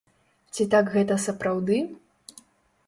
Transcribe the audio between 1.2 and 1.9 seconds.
сапраўды?